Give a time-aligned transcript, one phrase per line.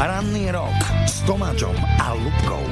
[0.00, 2.64] Ranný rok s Tomáčom a Lubkou.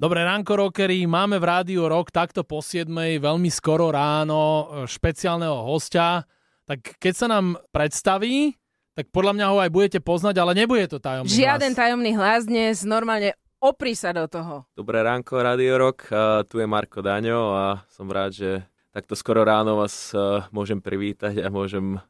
[0.00, 1.04] Dobré ránko, rockery.
[1.04, 2.88] Máme v rádiu rok takto po 7.
[3.20, 6.24] veľmi skoro ráno špeciálneho hostia.
[6.64, 8.56] Tak keď sa nám predstaví,
[8.96, 11.80] tak podľa mňa ho aj budete poznať, ale nebude to tajomný Žiaden hlas.
[11.84, 14.64] tajomný hlas dnes, normálne opri sa do toho.
[14.72, 16.16] Dobré ránko, Radio Rock.
[16.16, 20.80] A tu je Marko Daňo a som rád, že takto skoro ráno vás a, môžem
[20.80, 22.00] privítať a môžem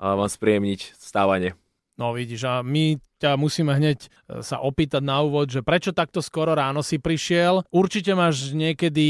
[0.00, 1.60] a, vám spríjemniť stávanie.
[2.00, 6.24] No vidíš, a my ťa musíme hneď e, sa opýtať na úvod, že prečo takto
[6.24, 7.60] skoro ráno si prišiel.
[7.68, 9.04] Určite máš niekedy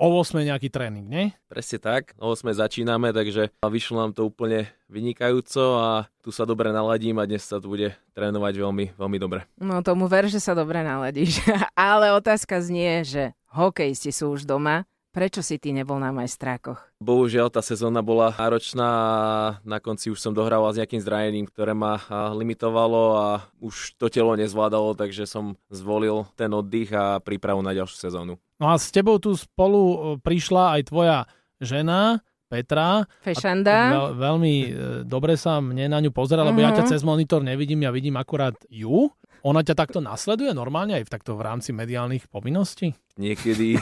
[0.00, 1.36] o 8 nejaký tréning, nie?
[1.52, 2.16] Presne tak.
[2.16, 7.28] O 8 začíname, takže vyšlo nám to úplne vynikajúco a tu sa dobre naladím a
[7.28, 9.44] dnes sa tu bude trénovať veľmi, veľmi dobre.
[9.60, 11.44] No tomu ver, že sa dobre naladíš.
[11.76, 14.88] Ale otázka znie, že hokejisti sú už doma.
[15.12, 16.96] Prečo si ty nebol na majstrákoch?
[16.96, 19.12] Bohužiaľ, tá sezóna bola náročná a
[19.60, 22.00] na konci už som dohrával s nejakým zranením, ktoré ma
[22.32, 23.26] limitovalo a
[23.60, 28.40] už to telo nezvládalo, takže som zvolil ten oddych a prípravu na ďalšiu sezónu.
[28.56, 31.18] No a s tebou tu spolu e, prišla aj tvoja
[31.60, 33.04] žena, Petra.
[33.20, 33.76] Fešanda.
[33.92, 34.68] Veľ, veľmi e,
[35.04, 36.90] dobre sa mne na ňu pozera, lebo ja ťa Mhm.
[36.92, 39.12] cez monitor nevidím, ja vidím akurát ju.
[39.42, 42.94] Ona ťa takto nasleduje normálne aj v takto v rámci mediálnych povinností?
[43.18, 43.74] Niekedy,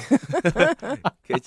[1.29, 1.43] keď,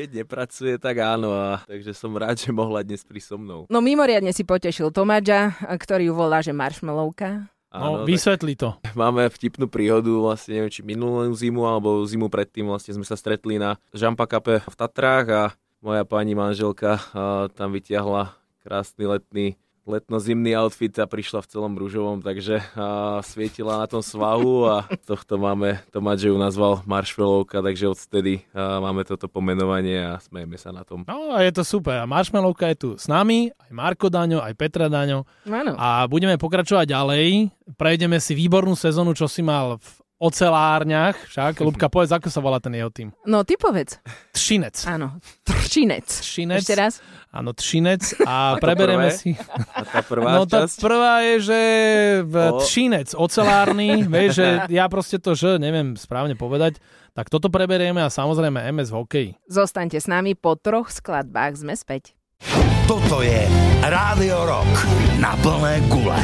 [0.00, 1.36] keď nepracuje, tak áno.
[1.36, 3.60] A, takže som rád, že mohla dnes prísť so mnou.
[3.68, 7.52] No mimoriadne si potešil Tomáča, ktorý ju volá, že marshmallowka.
[7.68, 8.80] No, Áno, vysvetli to.
[8.96, 13.60] máme vtipnú príhodu, vlastne neviem, či minulú zimu alebo zimu predtým vlastne sme sa stretli
[13.60, 15.42] na Žampa Kape v Tatrách a
[15.84, 18.32] moja pani manželka a, tam vytiahla
[18.64, 24.68] krásny letný letno-zimný outfit a prišla v celom rúžovom, takže a, svietila na tom svahu
[24.68, 24.76] a
[25.08, 30.70] tohto máme, Tomáč ju nazval Marshmallowka, takže odtedy a, máme toto pomenovanie a smejeme sa
[30.70, 31.08] na tom.
[31.08, 31.98] No a je to super.
[31.98, 35.24] A Marshmallowka je tu s nami, aj Marko Daňo, aj Petra Daňo.
[35.48, 35.72] Áno.
[35.80, 37.48] A budeme pokračovať ďalej.
[37.80, 39.88] Prejdeme si výbornú sezónu, čo si mal v
[40.18, 41.16] ocelárniach.
[41.26, 43.08] Však, Lubka, povedz, ako sa volá ten jeho tým.
[43.24, 43.98] No ty povedz.
[44.30, 44.84] Tšinec.
[44.84, 45.18] Áno.
[45.42, 46.04] Tršinec.
[46.04, 46.58] Tšinec.
[46.60, 46.98] Ešte raz.
[47.30, 48.22] Áno, Tšinec.
[48.22, 49.16] A Ako preberieme prvé?
[49.16, 49.30] si...
[49.72, 50.76] A tá prvá No tá časť?
[50.78, 51.60] prvá je, že
[52.26, 52.58] v O.
[52.60, 56.82] Tšinec, ocelárny, vieš, že ja proste to, že neviem správne povedať,
[57.14, 59.30] tak toto preberieme a samozrejme MS v hokeji.
[59.46, 61.58] Zostaňte s nami po troch skladbách.
[61.58, 62.14] Sme späť.
[62.86, 63.42] Toto je
[63.82, 64.70] Rádio Rock
[65.18, 66.14] na plné gule.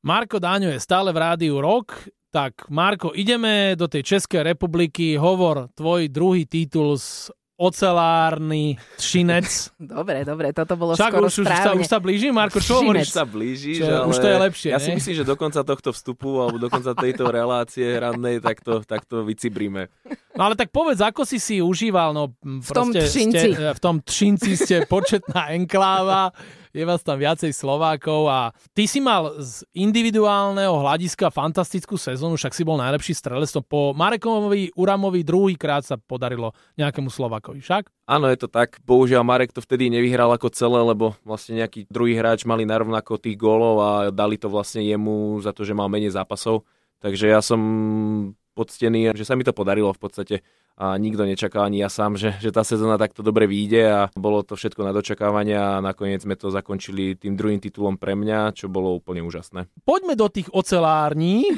[0.00, 5.72] Marko Dáňo je stále v rádiu Rock, tak Marko, ideme do tej Českej republiky, hovor
[5.72, 9.48] tvoj druhý titul z ocelárny Tšinec.
[9.96, 13.08] Dobre, dobre, toto bolo Však skoro už, už, sa, už sa blíži, Marko, čo hovoríš?
[13.08, 15.00] Už sa blížiš, Čo, ale už to je lepšie, ja si ne?
[15.00, 19.08] myslím, že do konca tohto vstupu alebo do konca tejto relácie rannej tak to, tak
[19.08, 19.88] to vycibríme.
[20.36, 23.56] No ale tak povedz, ako si si užíval, no V tom Tšinci.
[23.56, 26.36] Ste, v tom Tšinci ste početná enkláva,
[26.76, 32.52] je vás tam viacej Slovákov a ty si mal z individuálneho hľadiska fantastickú sezónu, však
[32.52, 37.88] si bol najlepší strelec, po Marekovi Uramovi druhýkrát sa podarilo nejakému Slovákovi, však?
[38.04, 38.76] Áno, je to tak.
[38.84, 43.40] Bohužiaľ Marek to vtedy nevyhral ako celé, lebo vlastne nejaký druhý hráč mali narovnako tých
[43.40, 46.68] gólov a dali to vlastne jemu za to, že mal menej zápasov.
[47.00, 47.60] Takže ja som
[48.56, 50.40] poctený, že sa mi to podarilo v podstate
[50.76, 54.44] a nikto nečakal, ani ja sám, že, že tá sezóna takto dobre vyjde a bolo
[54.44, 58.68] to všetko na dočakávania a nakoniec sme to zakončili tým druhým titulom pre mňa, čo
[58.68, 59.72] bolo úplne úžasné.
[59.88, 61.48] Poďme do tých ocelární.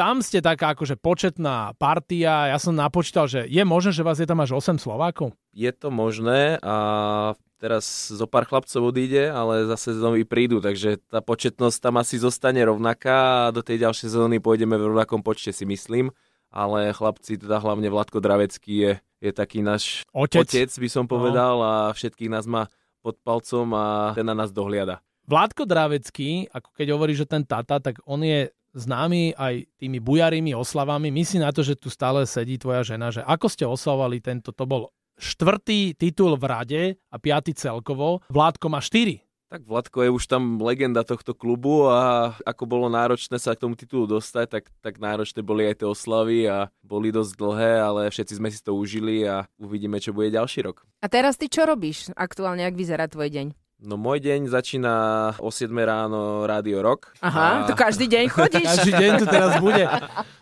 [0.00, 4.28] tam ste taká akože početná partia, ja som napočítal, že je možné, že vás je
[4.28, 5.36] tam až 8 Slovákov?
[5.52, 11.18] Je to možné a teraz zo pár chlapcov odíde, ale zase znovu prídu, takže tá
[11.18, 15.66] početnosť tam asi zostane rovnaká a do tej ďalšej sezóny pôjdeme v rovnakom počte si
[15.66, 16.14] myslím,
[16.54, 20.46] ale chlapci, teda hlavne Vladko Dravecký je, je taký náš Otec.
[20.46, 22.70] otec, by som povedal a všetkých nás má
[23.02, 25.02] pod palcom a ten na nás dohliada.
[25.26, 28.46] Vládko Dravecký, ako keď hovorí, že ten tata, tak on je
[28.78, 31.10] známy aj tými bujarými oslavami.
[31.10, 34.62] Myslí na to, že tu stále sedí tvoja žena, že ako ste oslavovali tento, to
[34.68, 38.22] bol štvrtý titul v rade a piatý celkovo.
[38.28, 39.26] Vládko má štyri.
[39.46, 43.78] Tak Vladko je už tam legenda tohto klubu a ako bolo náročné sa k tomu
[43.78, 48.42] titulu dostať, tak, tak náročné boli aj tie oslavy a boli dosť dlhé, ale všetci
[48.42, 50.82] sme si to užili a uvidíme, čo bude ďalší rok.
[50.98, 53.46] A teraz ty čo robíš aktuálne, ak vyzerá tvoj deň?
[53.76, 54.92] No môj deň začína
[55.36, 57.12] o 7 ráno Rádio Rock.
[57.20, 58.64] Aha, a to každý deň chodíš?
[58.72, 59.84] Každý deň tu teraz bude.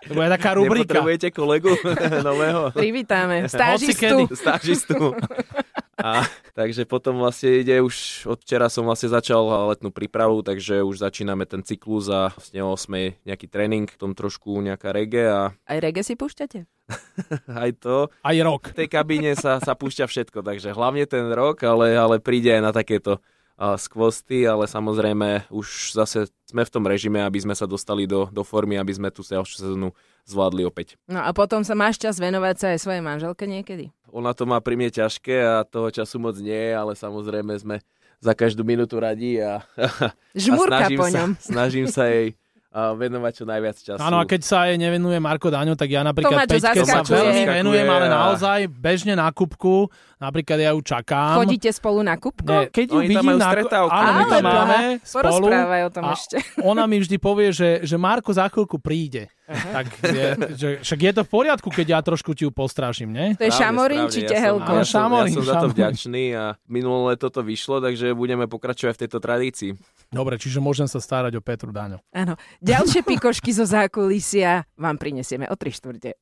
[0.06, 0.94] To bude taká rubrika.
[0.94, 1.74] Nepotrebujete kolegu
[2.30, 2.70] nového?
[2.70, 3.50] Privítame.
[3.50, 4.30] Stážistu.
[4.30, 5.18] Stážistu.
[5.98, 6.26] A,
[6.58, 11.46] takže potom vlastne ide už, od včera som vlastne začal letnú prípravu, takže už začíname
[11.46, 16.02] ten cyklus a vlastne o 8 nejaký tréning, potom trošku nejaká reggae a Aj reggae
[16.02, 16.66] si púšťate?
[17.64, 18.12] aj to.
[18.20, 18.74] Aj rok.
[18.74, 22.62] V tej kabíne sa, sa púšťa všetko, takže hlavne ten rok, ale, ale príde aj
[22.62, 23.22] na takéto
[23.54, 28.26] a skvosty, ale samozrejme už zase sme v tom režime, aby sme sa dostali do,
[28.34, 29.94] do formy, aby sme tú ďalšiu sezónu
[30.26, 30.98] zvládli opäť.
[31.06, 33.94] No a potom sa máš čas venovať sa aj svojej manželke niekedy?
[34.14, 37.82] Ona to má pri mne ťažké a toho času moc nie, ale samozrejme sme
[38.22, 39.66] za každú minútu radí a,
[40.38, 41.30] Žmurka a snažím, po sa, ňom.
[41.50, 42.38] snažím sa jej
[42.74, 44.02] a venovať čo najviac času.
[44.02, 47.86] Áno, a keď sa aj nevenuje Marko Daňo, tak ja napríklad Peťke sa veľmi venujem,
[47.86, 49.86] ale naozaj bežne na kubku.
[50.18, 51.38] Napríklad ja ju čakám.
[51.38, 52.50] Chodíte spolu na kubko?
[52.50, 53.50] Nie, keď ju Oni tam vidím majú na...
[53.54, 53.94] stretávku.
[53.94, 55.46] Áno, my tam máme spolu.
[55.54, 56.36] o tom ešte.
[56.66, 59.30] ona mi vždy povie, že, že Marko za chvíľku príde.
[59.46, 60.26] Tak je,
[60.56, 63.36] že, však je to v poriadku, keď ja trošku ti ju postrážim, nie?
[63.36, 64.72] To je šamorín či Ja som- tehelko?
[64.72, 65.76] Ja som, ja šamorín, som za to šamorín.
[65.76, 69.70] vďačný a minulé leto to vyšlo, takže budeme pokračovať v tejto tradícii.
[70.08, 72.00] Dobre, čiže môžem sa starať o Petru Daňo.
[72.10, 72.34] Áno.
[72.58, 76.16] Ďalšie pikošky zo zákulisia vám prinesieme o 3 štvrte.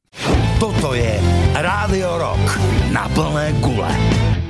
[0.58, 1.14] Toto je
[1.54, 2.58] Rádio Rock
[2.90, 4.41] na plné gule.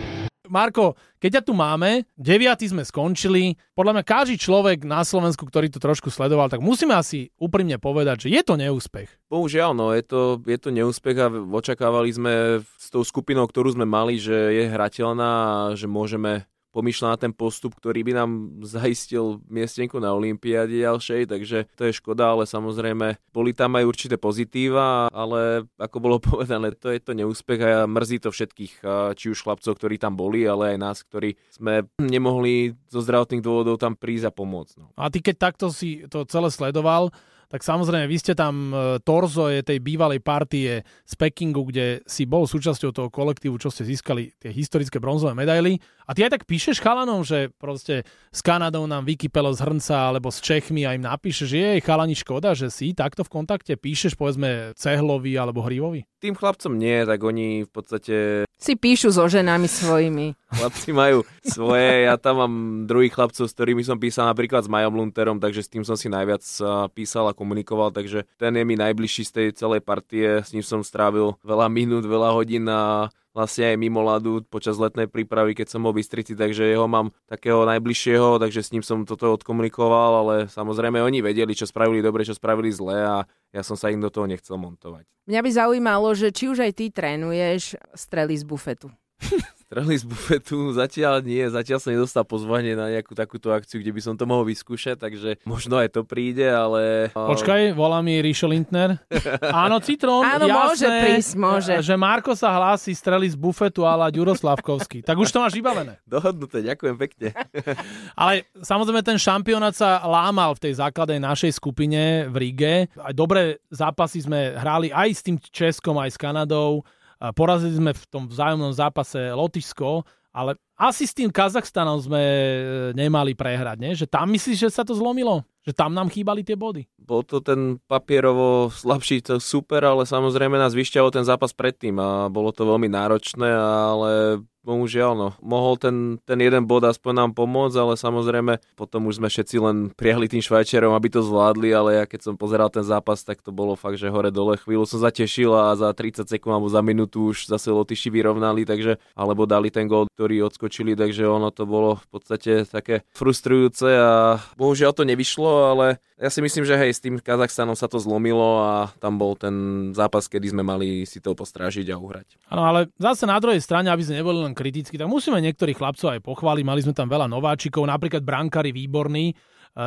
[0.53, 3.57] Marko, keď ťa tu máme, deviatý sme skončili.
[3.73, 8.29] Podľa mňa každý človek na Slovensku, ktorý to trošku sledoval, tak musíme asi úprimne povedať,
[8.29, 9.09] že je to neúspech.
[9.33, 13.89] Bohužiaľ, no, je to, je to neúspech a očakávali sme s tou skupinou, ktorú sme
[13.89, 18.31] mali, že je hrateľná a že môžeme pomýšľať na ten postup, ktorý by nám
[18.65, 24.17] zaistil miestenku na Olympiáde ďalšej, takže to je škoda, ale samozrejme boli tam aj určité
[24.17, 28.83] pozitíva, ale ako bolo povedané, to je to neúspech a mrzí to všetkých,
[29.15, 33.77] či už chlapcov, ktorí tam boli, ale aj nás, ktorí sme nemohli zo zdravotných dôvodov
[33.77, 34.75] tam prísť a pomôcť.
[34.81, 34.89] No.
[34.97, 37.13] A ty keď takto si to celé sledoval,
[37.53, 42.25] tak samozrejme, vy ste tam, e, Torzo je tej bývalej partie z Pekingu, kde si
[42.25, 45.77] bol súčasťou toho kolektívu, čo ste získali tie historické bronzové medaily.
[46.09, 50.33] A ty aj tak píšeš chalanom, že proste s Kanadou nám vykypelo z hrnca, alebo
[50.33, 54.17] s Čechmi a im napíšeš, že je chalani škoda, že si takto v kontakte píšeš,
[54.17, 56.09] povedzme, Cehlovi alebo Hrivovi.
[56.25, 60.39] Tým chlapcom nie, tak oni v podstate Si píšu so ženami svojimi.
[60.55, 62.55] Chlapci majú svoje, ja tam mám
[62.87, 66.07] druhých chlapcov, s ktorými som písal napríklad s Majom Lunterom, takže s tým som si
[66.07, 70.55] najviac a, písal a komunikoval, takže ten je mi najbližší z tej celej partie, s
[70.55, 75.57] ním som strávil veľa minút, veľa hodín a vlastne aj mimo ľadu počas letnej prípravy,
[75.57, 79.33] keď som bol v Bystrici, takže jeho mám takého najbližšieho, takže s ním som toto
[79.35, 83.17] odkomunikoval, ale samozrejme oni vedeli, čo spravili dobre, čo spravili zle a
[83.51, 85.09] ja som sa im do toho nechcel montovať.
[85.27, 88.93] Mňa by zaujímalo, že či už aj ty trénuješ strely z bufetu.
[89.73, 94.05] Strely z bufetu zatiaľ nie, zatiaľ som nedostal pozvanie na nejakú takúto akciu, kde by
[94.05, 97.09] som to mohol vyskúšať, takže možno aj to príde, ale...
[97.17, 99.01] Počkaj, volá mi Ríšo Lindner.
[99.65, 101.73] Áno, Citrón, Áno, jasné, môže prísť, môže.
[101.81, 105.01] Že Marko sa hlási strely z bufetu ala Ďuro Slavkovský.
[105.01, 105.97] Tak už to máš vybavené.
[106.05, 107.33] Dohodnuté, ďakujem pekne.
[108.21, 112.93] Ale samozrejme ten šampionát sa lámal v tej základnej našej skupine v Ríge.
[113.01, 116.85] Aj dobré zápasy sme hrali aj s tým Českom, aj s Kanadou.
[117.31, 120.03] Porazili sme v tom vzájomnom zápase Lotyšsko,
[120.35, 122.51] ale asi s tým Kazachstanom sme e,
[122.99, 123.95] nemali prehrať, nie?
[123.95, 125.47] Že tam myslíš, že sa to zlomilo?
[125.63, 126.91] Že tam nám chýbali tie body?
[126.99, 132.27] Bol to ten papierovo slabší, to super, ale samozrejme nás vyšťahol ten zápas predtým a
[132.27, 137.77] bolo to veľmi náročné, ale bohužiaľ, no, mohol ten, ten jeden bod aspoň nám pomôcť,
[137.79, 142.05] ale samozrejme potom už sme všetci len priahli tým Švajčiarom, aby to zvládli, ale ja
[142.07, 145.51] keď som pozeral ten zápas, tak to bolo fakt, že hore dole chvíľu som zatešil
[145.51, 149.91] a za 30 sekúnd alebo za minútu už zase Lotyši vyrovnali, takže, alebo dali ten
[149.91, 155.77] gól, ktorý odskočili, takže ono to bolo v podstate také frustrujúce a bohužiaľ to nevyšlo,
[155.77, 159.37] ale ja si myslím, že hej, s tým Kazachstanom sa to zlomilo a tam bol
[159.37, 159.53] ten
[159.93, 162.41] zápas, kedy sme mali si to postrážiť a uhrať.
[162.49, 166.09] Áno, ale zase na druhej strane, aby sme neboli len kritickí, tak musíme niektorých chlapcov
[166.17, 166.65] aj pochváliť.
[166.65, 169.35] Mali sme tam veľa nováčikov, napríklad brankári výborní, e,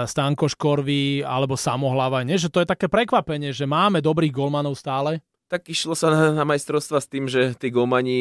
[0.06, 2.22] Stanko Škorvy alebo Samohlava.
[2.22, 5.26] Nie, že to je také prekvapenie, že máme dobrých golmanov stále.
[5.46, 8.18] Tak išlo sa na, na majstrovstva s tým, že tí golmani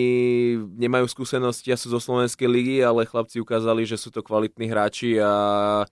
[0.77, 5.17] nemajú skúsenosti a sú zo Slovenskej ligy, ale chlapci ukázali, že sú to kvalitní hráči
[5.17, 5.33] a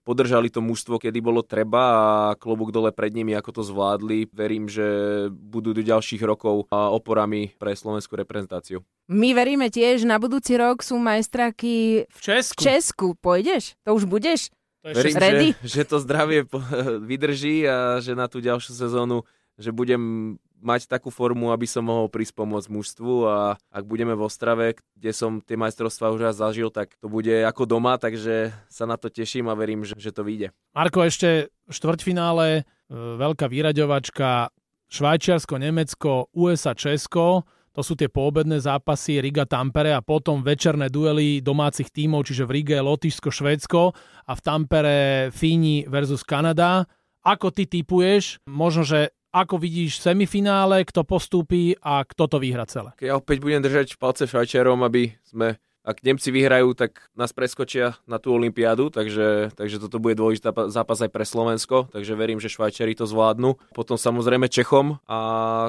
[0.04, 2.04] podržali to mužstvo, kedy bolo treba a
[2.36, 4.28] klobúk dole pred nimi, ako to zvládli.
[4.28, 4.84] Verím, že
[5.32, 8.84] budú do ďalších rokov oporami pre slovenskú reprezentáciu.
[9.08, 12.60] My veríme tiež, na budúci rok sú majstraky V Česku.
[12.60, 13.06] v Česku.
[13.16, 13.72] Pôjdeš?
[13.88, 14.52] To už budeš?
[14.84, 15.48] To je Verím, Ready?
[15.64, 16.44] že, že to zdravie
[17.08, 19.24] vydrží a že na tú ďalšiu sezónu
[19.60, 23.36] že budem mať takú formu, aby som mohol prísť pomôcť mužstvu a
[23.74, 27.66] ak budeme v Ostrave, kde som tie majstrovstvá už raz zažil, tak to bude ako
[27.66, 30.54] doma, takže sa na to teším a verím, že, že to vyjde.
[30.72, 32.62] Marko, ešte štvrťfinále, e,
[32.94, 34.54] veľká vyraďovačka
[34.92, 37.42] Švajčiarsko, Nemecko, USA, Česko.
[37.72, 42.60] To sú tie poobedné zápasy Riga, Tampere a potom večerné duely domácich tímov, čiže v
[42.60, 43.96] Rige Lotyšsko, Švédsko
[44.28, 44.98] a v Tampere
[45.32, 46.84] Fíni versus Kanada.
[47.24, 48.44] Ako ty typuješ?
[48.44, 52.92] Možno, že ako vidíš semifinále, kto postúpi a kto to vyhra celé?
[53.00, 58.22] Ja opäť budem držať palce Švajčiarom, aby sme ak Nemci vyhrajú, tak nás preskočia na
[58.22, 62.94] tú olympiádu, takže, takže toto bude dôležitý zápas aj pre Slovensko, takže verím, že Švajčari
[62.94, 63.58] to zvládnu.
[63.74, 65.18] Potom samozrejme Čechom a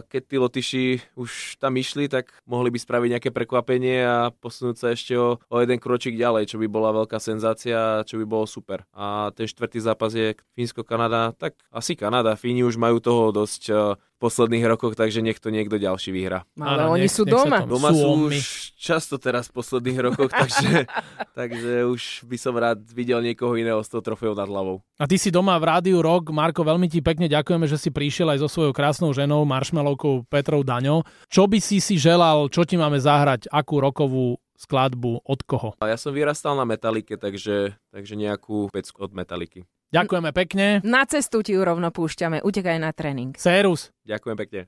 [0.05, 0.85] keď tí Lotyši
[1.17, 5.55] už tam išli, tak mohli by spraviť nejaké prekvapenie a posunúť sa ešte o, o
[5.57, 8.85] jeden kročík ďalej, čo by bola veľká senzácia, čo by bolo super.
[8.93, 12.37] A ten štvrtý zápas je Fínsko-Kanada, tak asi Kanada.
[12.37, 16.47] Fíni už majú toho dosť posledných rokoch, takže nech to niekto ďalší vyhra.
[16.55, 17.59] Ale Áno, oni nech, sú nech doma.
[17.67, 18.35] Doma sú, sú už
[18.79, 20.87] často teraz v posledných rokoch, takže,
[21.35, 24.79] takže už by som rád videl niekoho iného s tou trofejou nad hlavou.
[24.95, 26.31] A ty si doma v Rádiu Rock.
[26.31, 30.63] Marko, veľmi ti pekne ďakujeme, že si prišiel aj so svojou krásnou ženou, maršmelovkou Petrou
[30.63, 31.03] Daňou.
[31.27, 35.69] Čo by si si želal, čo ti máme zahrať, akú rokovú skladbu, od koho?
[35.83, 39.67] Ja som vyrastal na Metalike, takže, takže nejakú pecku od Metaliky.
[39.93, 40.65] Ďakujeme pekne.
[40.81, 42.41] Na cestu ti ju rovno púšťame.
[42.41, 43.37] Utekaj na tréning.
[43.37, 43.93] Serus.
[44.09, 44.59] Ďakujem pekne.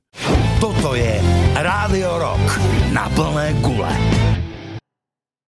[0.62, 1.18] Toto je
[1.58, 2.46] Rádio Rock
[2.94, 3.90] na plné gule.